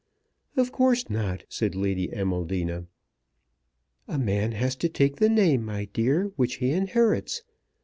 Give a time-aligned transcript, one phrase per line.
[0.57, 2.87] "Of course not," said Lady Amaldina.
[4.07, 7.43] "A man has to take the name, my dear, which he inherits.